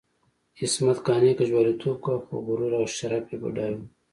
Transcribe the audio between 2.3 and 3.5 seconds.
غرور او شرف یې